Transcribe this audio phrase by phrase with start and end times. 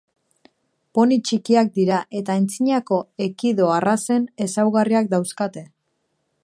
[0.97, 5.67] Poni txikiak dira eta antzinako ekido arrazen ezaugarriak dauzkate.